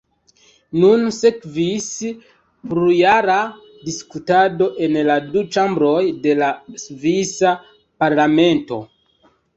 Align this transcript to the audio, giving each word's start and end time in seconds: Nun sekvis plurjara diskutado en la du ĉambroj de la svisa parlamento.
Nun 0.83 1.01
sekvis 1.17 1.89
plurjara 2.71 3.37
diskutado 3.91 4.69
en 4.87 4.97
la 5.11 5.19
du 5.35 5.45
ĉambroj 5.57 6.01
de 6.27 6.35
la 6.43 6.51
svisa 6.87 7.53
parlamento. 8.05 8.81